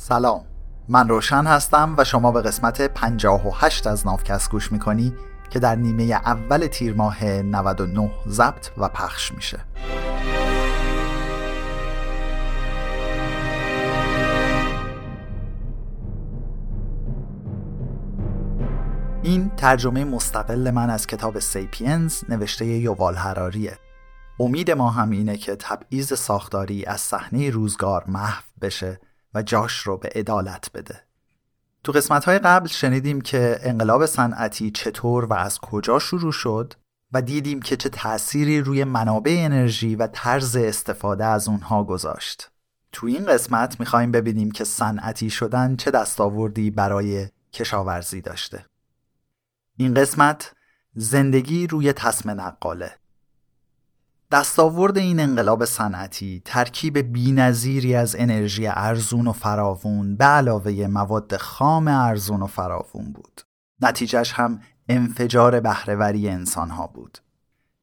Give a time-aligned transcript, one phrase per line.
[0.00, 0.44] سلام.
[0.88, 5.14] من روشن هستم و شما به قسمت 58 از نافکست گوش می‌کنی
[5.50, 9.58] که در نیمه اول تیر ماه 99 ضبط و پخش میشه.
[19.22, 23.78] این ترجمه مستقل من از کتاب سیپینز نوشته یووال هراریه
[24.40, 29.00] امید ما هم اینه که تبعیض ساختاری از صحنه روزگار محو بشه
[29.34, 31.08] و جاش رو به عدالت بده
[31.84, 36.74] تو قسمت های قبل شنیدیم که انقلاب صنعتی چطور و از کجا شروع شد
[37.12, 42.50] و دیدیم که چه تأثیری روی منابع انرژی و طرز استفاده از اونها گذاشت.
[42.92, 48.64] تو این قسمت می‌خوایم ببینیم که صنعتی شدن چه دستاوردی برای کشاورزی داشته.
[49.76, 50.52] این قسمت
[50.94, 52.92] زندگی روی تسم نقاله
[54.30, 61.88] دستاورد این انقلاب صنعتی ترکیب بینظیری از انرژی ارزون و فراوون به علاوه مواد خام
[61.88, 63.40] ارزون و فراوون بود.
[63.80, 67.18] نتیجهش هم انفجار بهرهوری انسانها بود.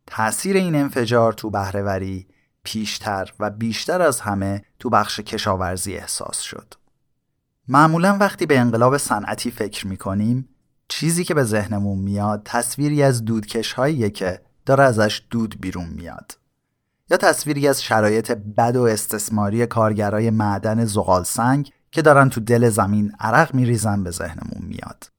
[0.07, 2.27] تأثیر این انفجار تو بهرهوری
[2.63, 6.73] پیشتر و بیشتر از همه تو بخش کشاورزی احساس شد.
[7.67, 10.49] معمولا وقتی به انقلاب صنعتی فکر می‌کنیم
[10.87, 16.37] چیزی که به ذهنمون میاد تصویری از دودکش هاییه که داره ازش دود بیرون میاد
[17.09, 22.69] یا تصویری از شرایط بد و استثماری کارگرای معدن زغال سنگ که دارن تو دل
[22.69, 25.11] زمین عرق میریزن به ذهنمون میاد.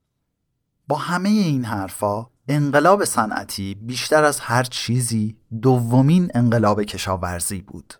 [0.89, 7.95] با همه این حرفا انقلاب صنعتی بیشتر از هر چیزی دومین انقلاب کشاورزی بود.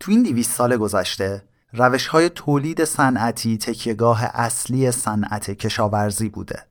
[0.00, 6.66] تو این دیویست سال گذشته روش های تولید صنعتی تکیهگاه اصلی صنعت کشاورزی بوده.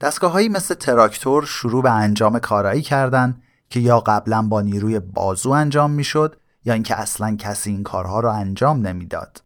[0.00, 5.50] دستگاه هایی مثل تراکتور شروع به انجام کارایی کردند که یا قبلا با نیروی بازو
[5.50, 9.42] انجام می‌شد یا اینکه اصلا کسی این کارها را انجام نمی‌داد.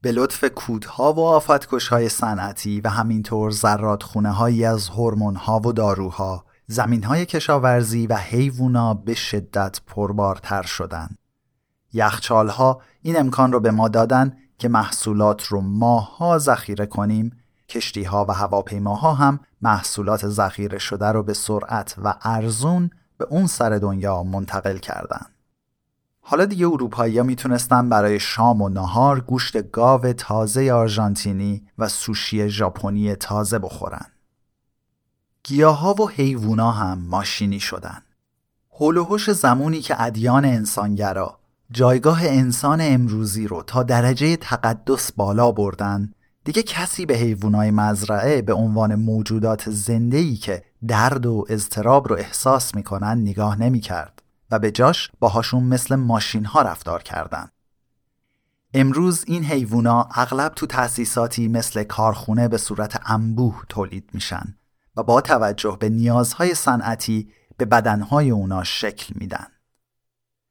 [0.00, 5.72] به لطف کودها و آفتکش های صنعتی و همینطور خونه هایی از هرمون ها و
[5.72, 11.18] داروها زمین های کشاورزی و حیوونا به شدت پربارتر شدند.
[11.92, 17.36] یخچال ها این امکان رو به ما دادن که محصولات رو ماها ذخیره کنیم
[17.68, 22.90] کشتی ها و هواپیماها هم محصولات ذخیره شده رو به سرعت و ارزون
[23.22, 25.26] به اون سر دنیا منتقل کردن.
[26.20, 32.48] حالا دیگه اروپایی ها می‌تونستن برای شام و نهار گوشت گاو تازه آرژانتینی و سوشی
[32.48, 34.06] ژاپنی تازه بخورن.
[35.44, 38.02] گیاها و حیوونا هم ماشینی شدن.
[38.72, 41.38] هول زمانی که ادیان انسانگرا
[41.70, 46.12] جایگاه انسان امروزی رو تا درجه تقدس بالا بردن
[46.44, 52.74] دیگه کسی به حیوانای مزرعه به عنوان موجودات زنده‌ای که درد و اضطراب رو احساس
[52.74, 57.48] می‌کنن نگاه نمی‌کرد و به جاش باهاشون مثل ماشین ها رفتار کردن.
[58.74, 64.56] امروز این حیوونا اغلب تو تأسیساتی مثل کارخونه به صورت انبوه تولید میشن
[64.96, 69.46] و با توجه به نیازهای صنعتی به بدنهای اونا شکل میدن.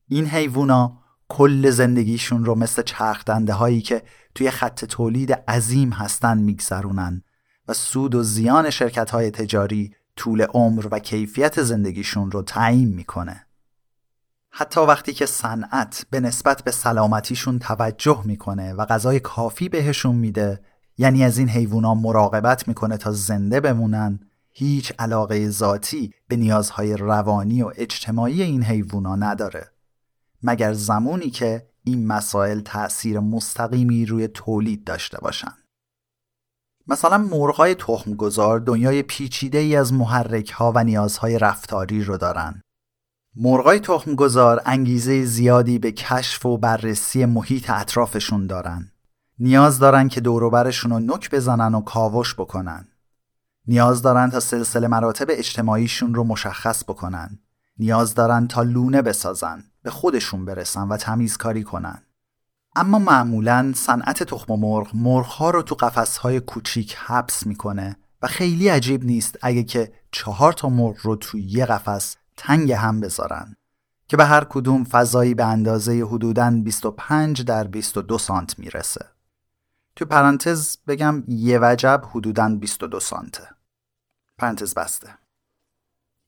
[0.07, 1.00] این حیوونا
[1.33, 4.01] کل زندگیشون رو مثل چرخدنده هایی که
[4.35, 7.23] توی خط تولید عظیم هستن میگذرونن
[7.67, 13.45] و سود و زیان شرکت های تجاری طول عمر و کیفیت زندگیشون رو تعیین می‌کنه.
[14.49, 20.61] حتی وقتی که صنعت به نسبت به سلامتیشون توجه می‌کنه و غذای کافی بهشون میده
[20.97, 24.19] یعنی از این حیوونا مراقبت می‌کنه تا زنده بمونن
[24.49, 29.70] هیچ علاقه ذاتی به نیازهای روانی و اجتماعی این حیوونا نداره
[30.43, 35.53] مگر زمانی که این مسائل تأثیر مستقیمی روی تولید داشته باشن
[36.87, 42.61] مثلا مرغای تخمگذار دنیای پیچیده ای از محرک ها و نیازهای رفتاری رو دارن.
[43.35, 48.91] مرغای تخمگذار انگیزه زیادی به کشف و بررسی محیط اطرافشون دارن.
[49.39, 52.87] نیاز دارن که دوروبرشون رو نک بزنن و کاوش بکنن.
[53.67, 57.39] نیاز دارن تا سلسله مراتب اجتماعیشون رو مشخص بکنن.
[57.77, 62.01] نیاز دارن تا لونه بسازن، به خودشون برسن و تمیزکاری کنن.
[62.75, 69.03] اما معمولا صنعت تخم مرغ مرغها رو تو قفسهای کوچیک حبس می‌کنه و خیلی عجیب
[69.03, 73.55] نیست اگه که چهار تا مرغ رو تو یه قفس تنگ هم بذارن
[74.07, 79.05] که به هر کدوم فضایی به اندازه حدوداً 25 در 22 سانت می‌رسه.
[79.95, 83.47] تو پرانتز بگم یه وجب حدوداً 22 سانته.
[84.37, 85.17] پرانتز بسته.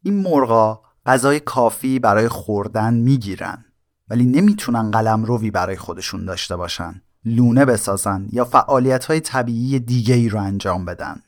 [0.04, 3.66] این مرغا غذای کافی برای خوردن می‌گیرن.
[4.10, 7.02] ولی نمی‌تونن قلم روی برای خودشون داشته باشن.
[7.26, 11.22] لونه بسازن یا فعالیت های طبیعی دیگه ای رو انجام بدن.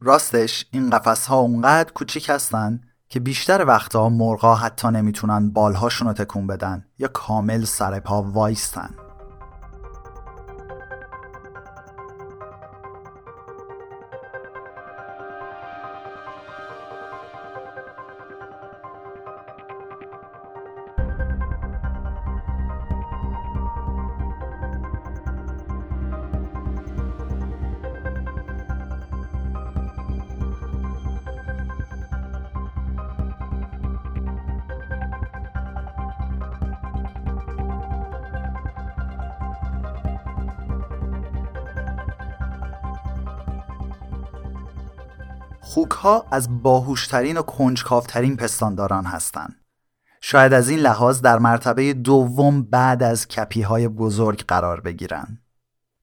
[0.00, 6.12] راستش این قفس ها اونقدر کوچیک هستن که بیشتر وقتها مرغا حتی نمی‌تونن بالهاشون رو
[6.14, 8.94] تکون بدن یا کامل سر پا وایستن.
[46.00, 49.56] ها از باهوشترین و کنجکاوترین پستانداران هستند.
[50.20, 55.38] شاید از این لحاظ در مرتبه دوم بعد از کپی های بزرگ قرار بگیرن.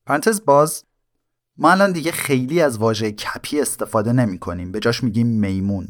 [0.06, 0.84] پرانتز باز
[1.58, 5.88] ما الان دیگه خیلی از واژه کپی استفاده نمی کنیم به جاش میگیم میمون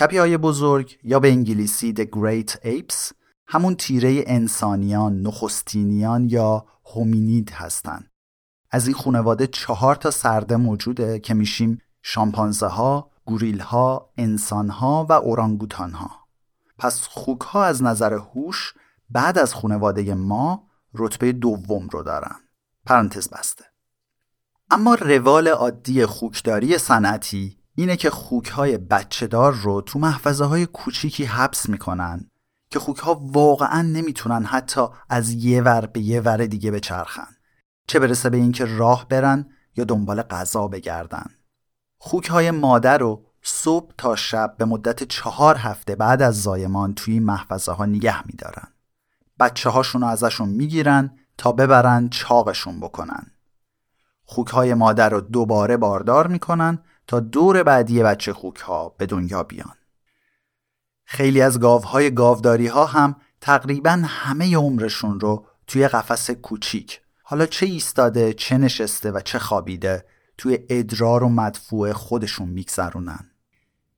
[0.00, 3.12] کپی های بزرگ یا به انگلیسی The Great Apes
[3.46, 8.06] همون تیره انسانیان، نخستینیان یا هومینید هستن
[8.70, 15.06] از این خانواده چهار تا سرده موجوده که میشیم شامپانزه ها، گوریل ها، انسان ها
[15.08, 16.10] و اورانگوتان ها
[16.78, 18.74] پس خوک ها از نظر هوش
[19.10, 22.36] بعد از خانواده ما رتبه دوم رو دارن.
[22.86, 23.64] پرانتز بسته.
[24.70, 30.66] اما روال عادی خوکداری صنعتی اینه که خوک های بچه دار رو تو محفظه های
[30.66, 32.30] کوچیکی حبس می‌کنن
[32.70, 37.28] که خوک ها واقعا نمی‌تونن حتی از یه ور به یه ور دیگه بچرخن.
[37.86, 41.26] چه برسه به اینکه راه برن یا دنبال غذا بگردن.
[42.06, 47.20] خوک های مادر رو صبح تا شب به مدت چهار هفته بعد از زایمان توی
[47.20, 48.68] محفظه ها نگه میدارن
[49.40, 53.26] بچه هاشون رو ازشون می‌گیرن تا ببرن چاقشون بکنن
[54.24, 59.42] خوک های مادر رو دوباره باردار می‌کنن تا دور بعدی بچه خوک ها به دنیا
[59.42, 59.74] بیان.
[61.04, 67.66] خیلی از گاوهای گاوداری ها هم تقریبا همه عمرشون رو توی قفس کوچیک حالا چه
[67.66, 70.04] ایستاده چه نشسته و چه خوابیده
[70.38, 73.30] توی ادرار و مدفوع خودشون میگذرونن.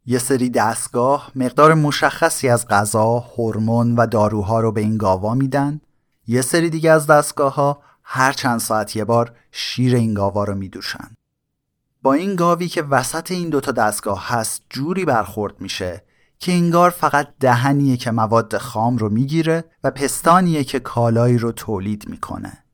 [0.07, 5.81] یه سری دستگاه مقدار مشخصی از غذا، هورمون و داروها رو به این گاوا میدن.
[6.27, 10.55] یه سری دیگه از دستگاه ها هر چند ساعت یه بار شیر این گاوا رو
[10.55, 11.17] میدوشن.
[12.03, 16.03] با این گاوی که وسط این دوتا دستگاه هست جوری برخورد میشه
[16.39, 22.09] که انگار فقط دهنیه که مواد خام رو می‌گیره و پستانیه که کالایی رو تولید
[22.09, 22.65] می‌کنه.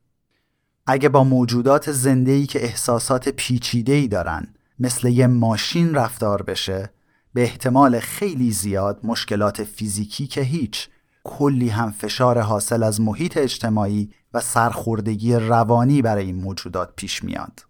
[0.86, 6.90] اگه با موجودات زندهی که احساسات پیچیده‌ای دارن مثل یه ماشین رفتار بشه
[7.34, 10.88] به احتمال خیلی زیاد مشکلات فیزیکی که هیچ
[11.24, 17.66] کلی هم فشار حاصل از محیط اجتماعی و سرخوردگی روانی برای این موجودات پیش میاد.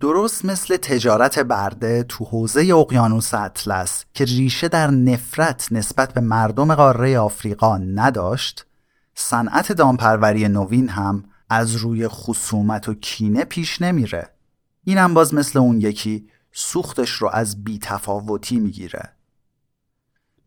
[0.00, 6.74] درست مثل تجارت برده تو حوزه اقیانوس اطلس که ریشه در نفرت نسبت به مردم
[6.74, 8.66] قاره آفریقا نداشت
[9.14, 14.30] صنعت دامپروری نوین هم از روی خصومت و کینه پیش نمیره
[14.84, 19.12] این هم باز مثل اون یکی سوختش رو از بیتفاوتی می‌گیره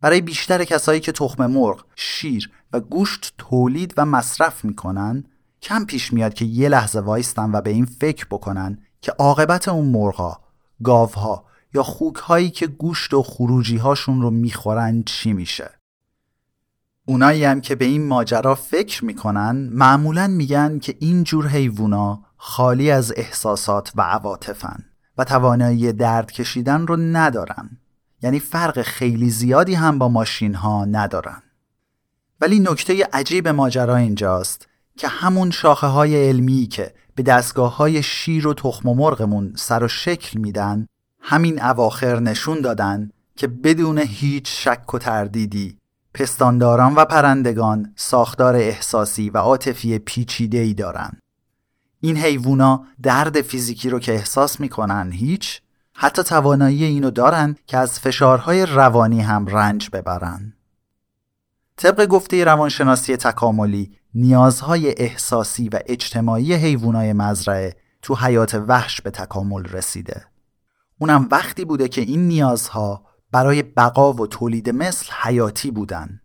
[0.01, 5.23] برای بیشتر کسایی که تخم مرغ، شیر و گوشت تولید و مصرف می‌کنن
[5.61, 9.85] کم پیش میاد که یه لحظه وایستن و به این فکر بکنن که عاقبت اون
[9.85, 10.41] مرغا،
[10.83, 15.82] گاوها یا خوک هایی که گوشت و خروجی هاشون رو می‌خورن چی میشه.
[17.05, 22.91] اونایی هم که به این ماجرا فکر می‌کنن معمولا میگن که این جور حیوونا خالی
[22.91, 24.83] از احساسات و عواطفن
[25.17, 27.69] و توانایی درد کشیدن رو ندارن.
[28.22, 31.43] یعنی فرق خیلی زیادی هم با ماشین ها ندارن.
[32.41, 34.67] ولی نکته عجیب ماجرا اینجاست
[34.98, 39.83] که همون شاخه های علمی که به دستگاه های شیر و تخم و مرغمون سر
[39.83, 40.88] و شکل میدن
[41.19, 45.77] همین اواخر نشون دادن که بدون هیچ شک و تردیدی
[46.13, 51.12] پستانداران و پرندگان ساختار احساسی و عاطفی پیچیده‌ای دارن.
[52.00, 55.62] این حیوونا درد فیزیکی رو که احساس می‌کنن هیچ
[55.93, 60.53] حتی توانایی اینو دارن که از فشارهای روانی هم رنج ببرن.
[61.77, 69.63] طبق گفته روانشناسی تکاملی نیازهای احساسی و اجتماعی حیوانای مزرعه تو حیات وحش به تکامل
[69.63, 70.25] رسیده.
[71.00, 76.21] اونم وقتی بوده که این نیازها برای بقا و تولید مثل حیاتی بودن.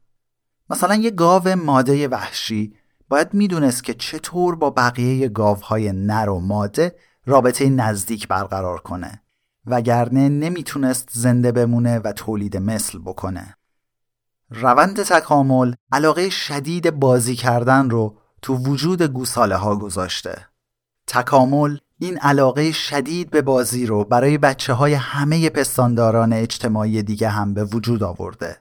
[0.70, 2.74] مثلا یه گاو ماده وحشی
[3.08, 6.96] باید می‌دونست که چطور با بقیه گاوهای نر و ماده
[7.26, 9.22] رابطه نزدیک برقرار کنه
[9.66, 13.56] وگرنه نمی‌تونست زنده بمونه و تولید مثل بکنه.
[14.50, 20.46] روند تکامل علاقه شدید بازی کردن رو تو وجود گوساله ها گذاشته.
[21.06, 27.54] تکامل این علاقه شدید به بازی رو برای بچه های همه پستانداران اجتماعی دیگه هم
[27.54, 28.56] به وجود آورده.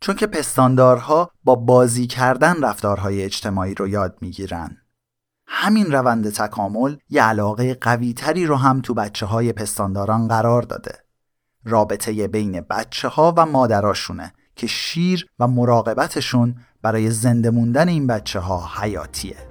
[0.00, 4.76] چون که پستاندارها با بازی کردن رفتارهای اجتماعی رو یاد می‌گیرن.
[5.46, 10.94] همین روند تکامل یه علاقه قویتری رو هم تو بچه های پستانداران قرار داده.
[11.64, 18.40] رابطه بین بچه ها و مادراشونه که شیر و مراقبتشون برای زنده موندن این بچه
[18.40, 19.49] ها حیاتیه.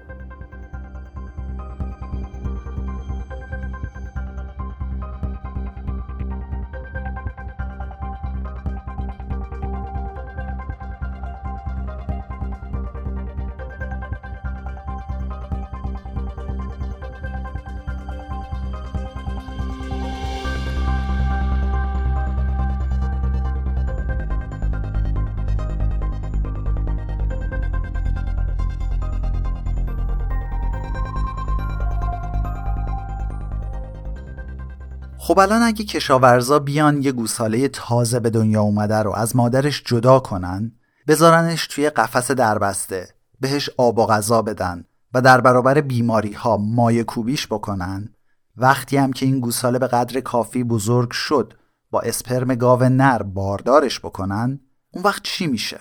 [35.29, 40.19] خب الان اگه کشاورزا بیان یه گوساله تازه به دنیا اومده رو از مادرش جدا
[40.19, 40.71] کنن
[41.07, 43.09] بذارنش توی قفس دربسته
[43.39, 48.13] بهش آب و غذا بدن و در برابر بیماری ها مایه کوبیش بکنن
[48.57, 51.53] وقتی هم که این گوساله به قدر کافی بزرگ شد
[51.91, 54.59] با اسپرم گاو نر باردارش بکنن
[54.93, 55.79] اون وقت چی میشه؟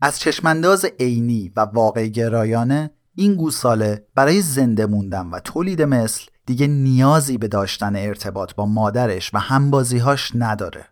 [0.00, 6.66] از چشمانداز عینی و واقع گرایانه این گوساله برای زنده موندن و تولید مثل دیگه
[6.66, 10.84] نیازی به داشتن ارتباط با مادرش و همبازیهاش نداره.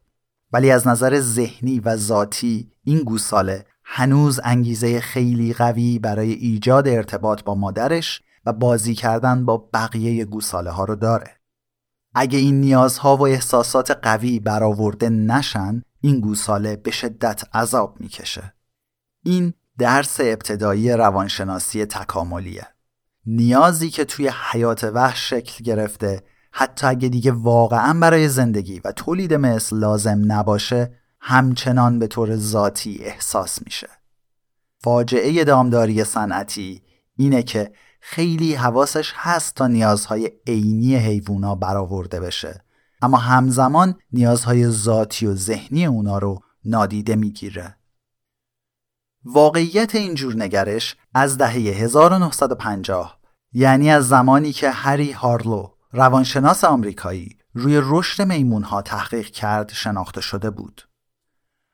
[0.52, 7.42] ولی از نظر ذهنی و ذاتی این گوساله هنوز انگیزه خیلی قوی برای ایجاد ارتباط
[7.42, 11.30] با مادرش و بازی کردن با بقیه گوساله ها رو داره.
[12.14, 18.54] اگه این نیازها و احساسات قوی برآورده نشن این گوساله به شدت عذاب می‌کشه.
[19.24, 22.75] این درس ابتدایی روانشناسی تکاملیه.
[23.26, 29.34] نیازی که توی حیات وحش شکل گرفته حتی اگه دیگه واقعا برای زندگی و تولید
[29.34, 33.88] مثل لازم نباشه همچنان به طور ذاتی احساس میشه.
[34.78, 36.82] فاجعه دامداری صنعتی
[37.16, 42.64] اینه که خیلی حواسش هست تا نیازهای عینی حیوونا برآورده بشه
[43.02, 47.76] اما همزمان نیازهای ذاتی و ذهنی اونا رو نادیده می‌گیره.
[49.28, 53.18] واقعیت اینجور نگرش از دهه 1950
[53.52, 60.20] یعنی از زمانی که هری هارلو روانشناس آمریکایی روی رشد میمون ها تحقیق کرد شناخته
[60.20, 60.88] شده بود.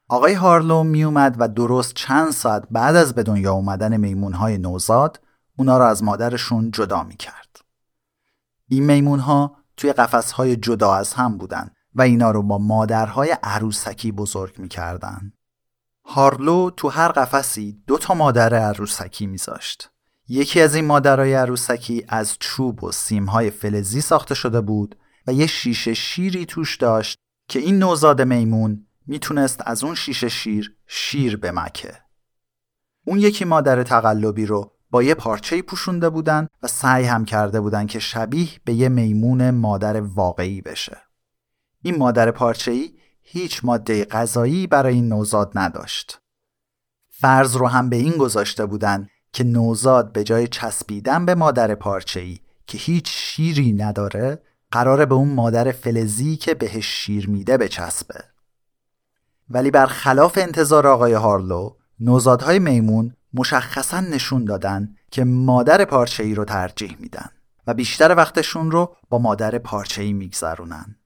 [0.08, 5.20] آقای هارلو میومد و درست چند ساعت بعد از به دنیا اومدن میمون های نوزاد
[5.56, 7.56] اونا را از مادرشون جدا می کرد.
[8.68, 13.36] این میمون ها توی قفس های جدا از هم بودن و اینا رو با مادرهای
[13.42, 15.32] عروسکی بزرگ می کردن.
[16.04, 19.90] هارلو تو هر قفسی دو تا مادر عروسکی میذاشت.
[20.28, 25.46] یکی از این مادرای عروسکی از چوب و سیمهای فلزی ساخته شده بود و یه
[25.46, 27.18] شیشه شیری توش داشت
[27.48, 31.98] که این نوزاد میمون می‌تونست از اون شیشه شیر شیر بمکه.
[33.04, 37.86] اون یکی مادر تقلبی رو با یه پارچه پوشونده بودن و سعی هم کرده بودن
[37.86, 40.96] که شبیه به یه میمون مادر واقعی بشه.
[41.82, 46.20] این مادر پارچه‌ای هیچ ماده غذایی برای این نوزاد نداشت.
[47.10, 52.38] فرض رو هم به این گذاشته بودن که نوزاد به جای چسبیدن به مادر پارچه‌ای
[52.66, 58.24] که هیچ شیری نداره قراره به اون مادر فلزی که بهش شیر میده بچسبه.
[59.50, 66.96] ولی برخلاف انتظار آقای هارلو نوزادهای میمون مشخصا نشون دادن که مادر پارچه‌ای رو ترجیح
[67.00, 67.28] میدن
[67.66, 70.96] و بیشتر وقتشون رو با مادر پارچه‌ای میگذرونن.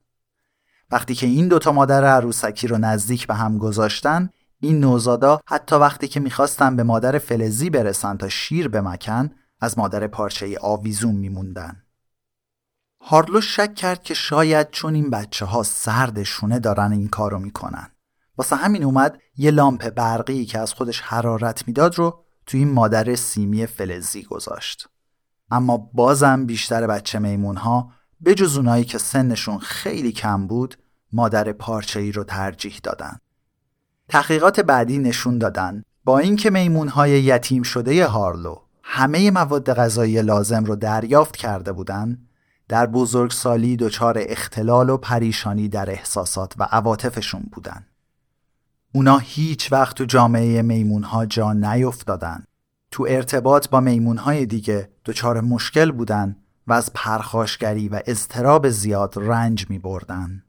[0.90, 6.08] وقتی که این دوتا مادر عروسکی رو نزدیک به هم گذاشتن این نوزادا حتی وقتی
[6.08, 11.82] که می‌خواستن به مادر فلزی برسن تا شیر بمکن از مادر پارچه آویزون میموندن.
[13.00, 17.90] هارلو شک کرد که شاید چون این بچه ها سردشونه دارن این کارو می‌کنن.
[18.38, 23.14] واسه همین اومد یه لامپ برقی که از خودش حرارت می‌داد رو توی این مادر
[23.14, 24.88] سیمی فلزی گذاشت.
[25.50, 30.76] اما بازم بیشتر بچه میمون ها به جز اونایی که سنشون خیلی کم بود
[31.12, 33.16] مادر پارچه ای رو ترجیح دادن
[34.08, 40.76] تحقیقات بعدی نشون دادن با اینکه میمونهای یتیم شده هارلو همه مواد غذایی لازم رو
[40.76, 42.28] دریافت کرده بودند
[42.68, 47.87] در بزرگسالی دچار اختلال و پریشانی در احساسات و عواطفشون بودن.
[48.94, 52.44] اونا هیچ وقت تو جامعه میمونها جا نیفتادن.
[52.90, 59.70] تو ارتباط با میمونهای دیگه دچار مشکل بودن و از پرخاشگری و اضطراب زیاد رنج
[59.70, 60.42] می بردن.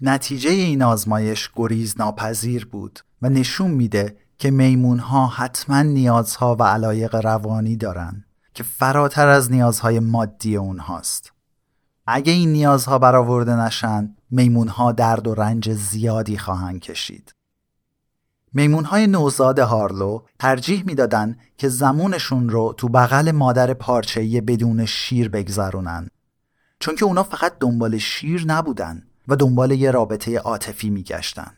[0.00, 6.62] نتیجه این آزمایش گریز ناپذیر بود و نشون میده که میمون ها حتما نیازها و
[6.62, 11.32] علایق روانی دارن که فراتر از نیازهای مادی اونهاست.
[12.06, 17.34] اگه این نیازها برآورده نشن میمون ها درد و رنج زیادی خواهند کشید.
[18.52, 25.28] میمون های نوزاد هارلو ترجیح می‌دادن که زمونشون رو تو بغل مادر پارچه‌ای بدون شیر
[25.28, 26.08] بگذرونن
[26.80, 31.52] چون که اونا فقط دنبال شیر نبودن و دنبال یه رابطه عاطفی میگشتن.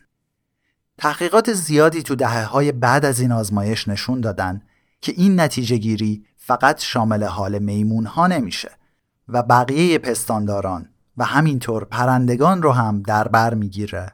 [0.97, 4.61] تحقیقات زیادی تو دهه های بعد از این آزمایش نشون دادن
[5.01, 8.71] که این نتیجه گیری فقط شامل حال میمون ها نمیشه
[9.27, 14.13] و بقیه پستانداران و همینطور پرندگان رو هم در بر می‌گیره.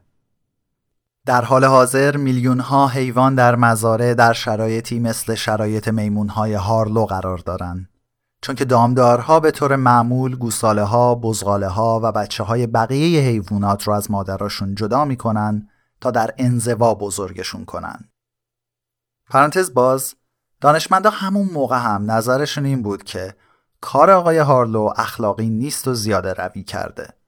[1.30, 7.06] در حال حاضر میلیون ها حیوان در مزارع در شرایطی مثل شرایط میمون های هارلو
[7.06, 7.90] قرار دارند
[8.42, 13.84] چون که دامدارها به طور معمول گوساله ها، بزغاله ها و بچه های بقیه حیوانات
[13.84, 15.70] رو از مادراشون جدا می‌کنن
[16.02, 18.10] تا در انزوا بزرگشون کنن.
[19.30, 20.16] پرانتز باز
[20.62, 23.36] دانشمندا همون موقع هم نظرشون این بود که
[23.82, 27.19] کار آقای هارلو اخلاقی نیست و زیاده روی کرده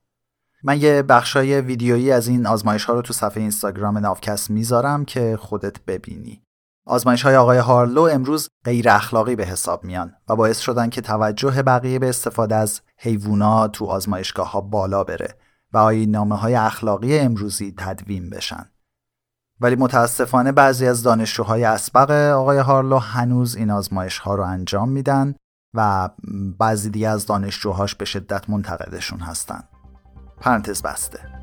[0.63, 5.37] من یه بخشای ویدیویی از این آزمایش ها رو تو صفحه اینستاگرام نافکست می‌ذارم که
[5.39, 6.41] خودت ببینی.
[6.85, 11.61] آزمایش های آقای هارلو امروز غیر اخلاقی به حساب میان و باعث شدن که توجه
[11.61, 15.35] بقیه به استفاده از حیوانات تو آزمایشگاه ها بالا بره
[15.73, 18.65] و آیین نامه های اخلاقی امروزی تدوین بشن.
[19.61, 25.35] ولی متاسفانه بعضی از دانشجوهای اسبق آقای هارلو هنوز این آزمایش ها رو انجام میدن
[25.73, 26.09] و
[26.59, 29.63] بعضی دیگه از دانشجوهاش به شدت منتقدشون هستن.
[30.41, 31.40] پرانتز بسته.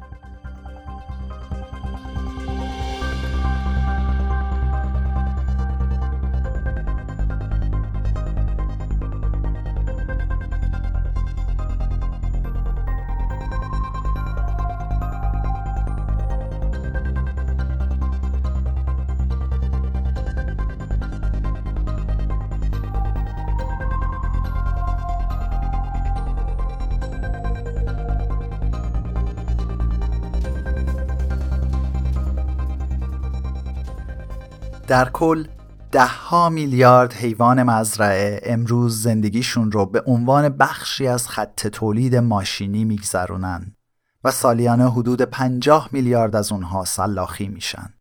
[34.89, 35.47] در کل
[35.95, 43.77] ها میلیارد حیوان مزرعه امروز زندگیشون رو به عنوان بخشی از خط تولید ماشینی میگذرونن
[44.25, 47.95] و سالیانه حدود 50 میلیارد از اونها سلاخی میشن.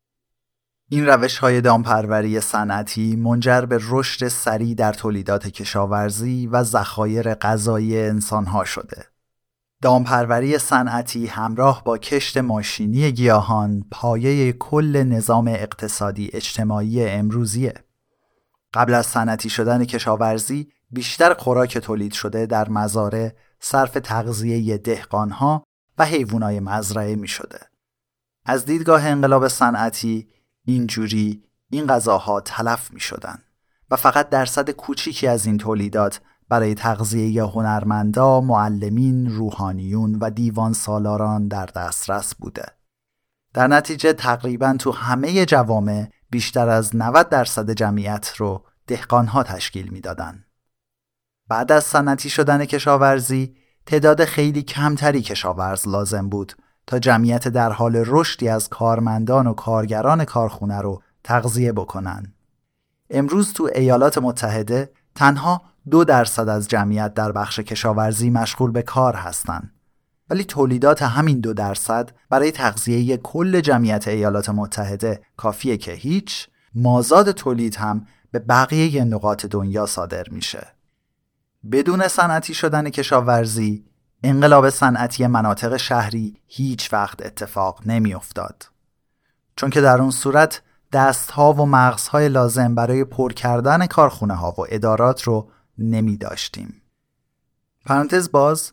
[0.89, 7.99] این روش های دامپروری صنعتی منجر به رشد سریع در تولیدات کشاورزی و ذخایر غذایی
[7.99, 9.05] انسانها شده.
[9.81, 17.73] دامپروری صنعتی همراه با کشت ماشینی گیاهان پایه کل نظام اقتصادی اجتماعی امروزیه.
[18.73, 25.63] قبل از صنعتی شدن کشاورزی بیشتر خوراک تولید شده در مزارع صرف تغذیه دهقانها
[25.97, 27.59] و حیوانای مزرعه می شده.
[28.45, 30.27] از دیدگاه انقلاب صنعتی
[30.65, 33.43] اینجوری این غذاها تلف می شدن
[33.91, 41.47] و فقط درصد کوچیکی از این تولیدات برای تغذیه هنرمندا، معلمین، روحانیون و دیوان سالاران
[41.47, 42.65] در دسترس بوده.
[43.53, 50.43] در نتیجه تقریبا تو همه جوامع بیشتر از 90 درصد جمعیت رو دهقانها تشکیل می‌دادند.
[51.47, 53.55] بعد از صنعتی شدن کشاورزی
[53.85, 56.53] تعداد خیلی کمتری کشاورز لازم بود
[56.87, 62.33] تا جمعیت در حال رشدی از کارمندان و کارگران کارخونه رو تغذیه بکنن.
[63.09, 69.15] امروز تو ایالات متحده تنها دو درصد از جمعیت در بخش کشاورزی مشغول به کار
[69.15, 69.73] هستند.
[70.29, 77.31] ولی تولیدات همین دو درصد برای تغذیه کل جمعیت ایالات متحده کافیه که هیچ مازاد
[77.31, 80.67] تولید هم به بقیه نقاط دنیا صادر میشه.
[81.71, 83.85] بدون صنعتی شدن کشاورزی
[84.23, 88.69] انقلاب صنعتی مناطق شهری هیچ وقت اتفاق نمیافتاد.
[89.55, 90.61] چون که در اون صورت
[90.93, 96.81] دستها و مغزهای لازم برای پر کردن کارخونه ها و ادارات رو نمی داشتیم.
[97.85, 98.71] پرانتز باز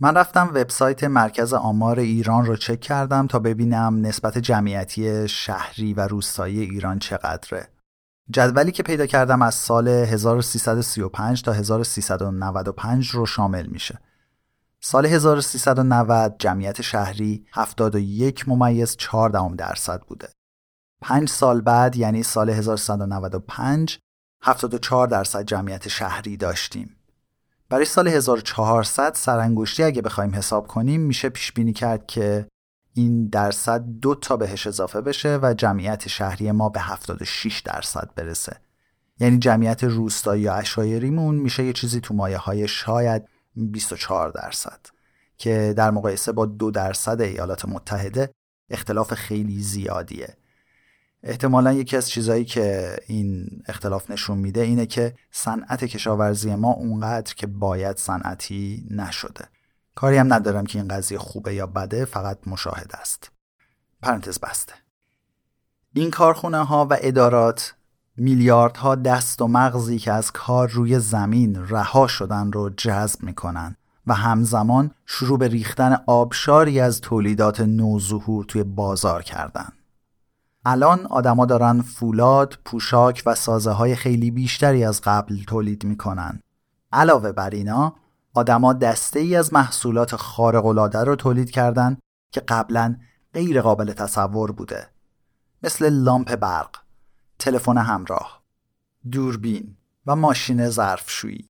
[0.00, 6.00] من رفتم وبسایت مرکز آمار ایران رو چک کردم تا ببینم نسبت جمعیتی شهری و
[6.00, 7.68] روستایی ایران چقدره.
[8.30, 13.98] جدولی که پیدا کردم از سال 1335 تا 1395 رو شامل میشه.
[14.80, 20.28] سال 1390 جمعیت شهری 71 ممیز 4 درصد بوده.
[21.02, 23.98] پنج سال بعد یعنی سال 1395
[24.46, 26.96] 74 درصد جمعیت شهری داشتیم.
[27.68, 32.46] برای سال 1400 سرانگشتی اگه بخوایم حساب کنیم میشه پیش بینی کرد که
[32.94, 38.56] این درصد دو تا بهش اضافه بشه و جمعیت شهری ما به 76 درصد برسه.
[39.20, 44.80] یعنی جمعیت روستایی یا اشایریمون میشه یه چیزی تو مایه های شاید 24 درصد
[45.38, 48.30] که در مقایسه با دو درصد ایالات متحده
[48.70, 50.36] اختلاف خیلی زیادیه
[51.26, 57.34] احتمالا یکی از چیزهایی که این اختلاف نشون میده اینه که صنعت کشاورزی ما اونقدر
[57.34, 59.48] که باید صنعتی نشده.
[59.94, 63.30] کاری هم ندارم که این قضیه خوبه یا بده فقط مشاهده است.
[64.02, 64.72] پرانتز بسته.
[65.94, 67.74] این کارخونه ها و ادارات
[68.16, 74.14] میلیاردها دست و مغزی که از کار روی زمین رها شدن رو جذب می‌کنن و
[74.14, 79.68] همزمان شروع به ریختن آبشاری از تولیدات نوظهور توی بازار کردن.
[80.64, 86.40] الان آدما دارن فولاد، پوشاک و سازه های خیلی بیشتری از قبل تولید می‌کنن.
[86.92, 87.96] علاوه بر اینا
[88.34, 91.96] آدما دسته ای از محصولات خارق العاده رو تولید کردن
[92.30, 92.96] که قبلا
[93.34, 94.90] غیر قابل تصور بوده.
[95.62, 96.76] مثل لامپ برق،
[97.38, 98.42] تلفن همراه،
[99.10, 101.48] دوربین و ماشین ظرفشویی.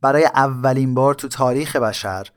[0.00, 2.28] برای اولین بار تو تاریخ بشر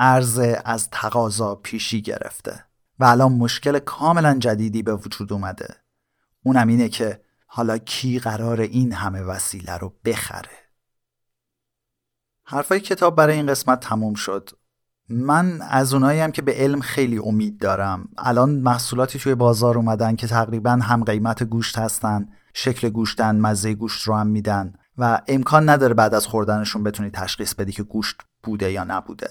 [0.00, 2.64] عرضه از تقاضا پیشی گرفته.
[2.98, 5.76] و الان مشکل کاملا جدیدی به وجود اومده.
[6.44, 10.50] اونم اینه که حالا کی قرار این همه وسیله رو بخره.
[12.44, 14.50] حرفای کتاب برای این قسمت تموم شد.
[15.08, 18.08] من از اونایی هم که به علم خیلی امید دارم.
[18.18, 24.02] الان محصولاتی توی بازار اومدن که تقریبا هم قیمت گوشت هستن شکل گوشتن مزه گوشت
[24.02, 28.72] رو هم میدن و امکان نداره بعد از خوردنشون بتونی تشخیص بدی که گوشت بوده
[28.72, 29.28] یا نبوده.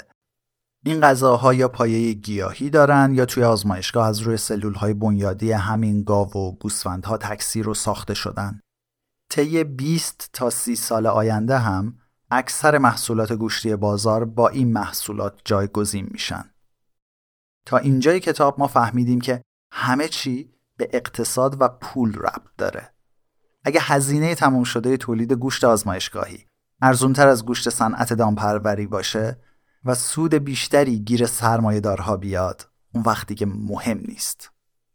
[0.86, 6.04] این غذاها یا پایه گیاهی دارن یا توی آزمایشگاه از روی سلول های بنیادی همین
[6.04, 8.60] گاو و گوسفندها تکثیر و ساخته شدن
[9.30, 11.98] طی 20 تا 30 سال آینده هم
[12.32, 16.50] اکثر محصولات گوشتی بازار با این محصولات جایگزین میشن.
[17.66, 19.42] تا اینجای کتاب ما فهمیدیم که
[19.72, 22.94] همه چی به اقتصاد و پول ربط داره.
[23.64, 26.46] اگه هزینه تموم شده تولید گوشت آزمایشگاهی
[26.82, 29.38] ارزونتر از گوشت صنعت دامپروری باشه
[29.86, 34.52] و سود بیشتری گیر سرمایهدارها بیاد اون وقتی که مهم نیست.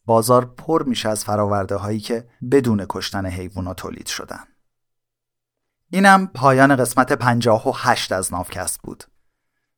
[0.07, 4.45] بازار پر میشه از فراورده هایی که بدون کشتن حیوونا تولید شدن.
[5.91, 9.05] اینم پایان قسمت 58 از نافکست بود.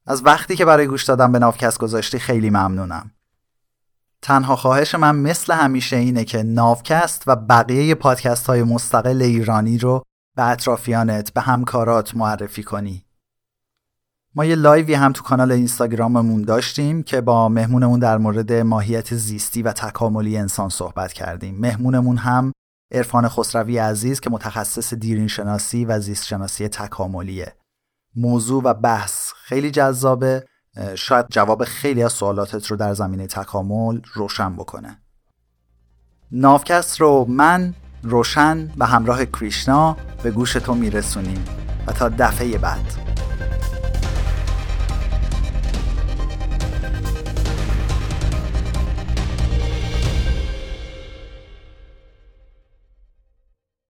[0.07, 3.11] از وقتی که برای گوش دادن به نافکست گذاشتی خیلی ممنونم.
[4.23, 10.03] تنها خواهش من مثل همیشه اینه که نافکست و بقیه پادکست های مستقل ایرانی رو
[10.37, 13.05] به اطرافیانت به همکارات معرفی کنی.
[14.35, 19.63] ما یه لایوی هم تو کانال اینستاگراممون داشتیم که با مهمونمون در مورد ماهیت زیستی
[19.63, 21.61] و تکاملی انسان صحبت کردیم.
[21.61, 22.53] مهمونمون هم
[22.93, 27.55] عرفان خسروی عزیز که متخصص دیرین شناسی و زیست شناسی تکاملیه.
[28.17, 30.45] موضوع و بحث خیلی جذابه.
[30.95, 34.99] شاید جواب خیلی از سوالاتت رو در زمینه تکامل روشن بکنه.
[36.33, 41.45] نافکست رو من روشن و همراه کریشنا به گوش تو میرسونیم
[41.87, 43.10] و تا دفعه بعد.